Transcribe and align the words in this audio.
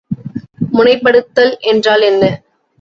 முனைப்படுதல் 0.71 1.53
என்றால் 1.67 2.01
என்ன? 2.01 2.23